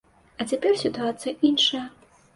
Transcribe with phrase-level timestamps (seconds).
[0.43, 1.85] А цяпер сітуацыя іншая.